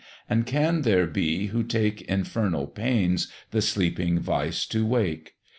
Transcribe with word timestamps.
and 0.27 0.47
can 0.47 0.81
there 0.81 1.05
be 1.05 1.45
who 1.49 1.61
take 1.61 2.01
Infernal 2.09 2.65
pains 2.65 3.27
the 3.51 3.61
sleeping 3.61 4.17
vice 4.17 4.65
to 4.65 4.83
wake? 4.83 5.35